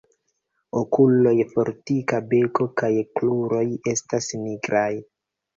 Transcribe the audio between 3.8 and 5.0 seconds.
estas nigraj.